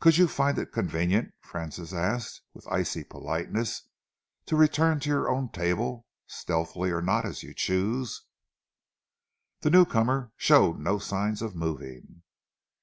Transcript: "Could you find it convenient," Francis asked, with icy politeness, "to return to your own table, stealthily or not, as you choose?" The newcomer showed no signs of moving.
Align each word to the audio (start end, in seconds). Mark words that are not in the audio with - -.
"Could 0.00 0.16
you 0.16 0.28
find 0.28 0.58
it 0.58 0.72
convenient," 0.72 1.34
Francis 1.42 1.92
asked, 1.92 2.40
with 2.54 2.66
icy 2.68 3.04
politeness, 3.04 3.82
"to 4.46 4.56
return 4.56 4.98
to 5.00 5.10
your 5.10 5.28
own 5.28 5.50
table, 5.50 6.06
stealthily 6.26 6.90
or 6.90 7.02
not, 7.02 7.26
as 7.26 7.42
you 7.42 7.52
choose?" 7.52 8.22
The 9.60 9.68
newcomer 9.68 10.32
showed 10.38 10.78
no 10.78 10.98
signs 10.98 11.42
of 11.42 11.54
moving. 11.54 12.22